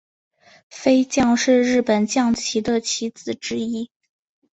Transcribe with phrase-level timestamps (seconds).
[0.71, 3.91] 飞将是日本将棋的棋子之一。